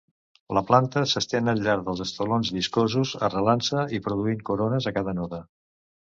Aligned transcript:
La 0.57 0.61
planta 0.67 1.01
s'estén 1.09 1.51
al 1.51 1.59
llarg 1.65 1.83
dels 1.89 1.99
estolons 2.05 2.49
lliscosos, 2.55 3.11
arrelant-se 3.27 3.83
i 3.99 4.01
produint 4.09 4.41
corones 4.49 4.89
a 4.89 4.95
cada 4.97 5.15
node. 5.19 5.43